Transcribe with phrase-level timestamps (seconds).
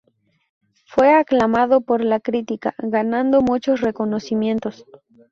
[0.87, 4.87] Fue aclamado por la crítica, ganando muchos reconocimientos.